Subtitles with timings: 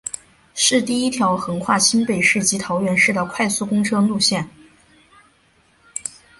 [0.55, 4.49] 是第一条横跨新北市及桃园市的快速公车路线。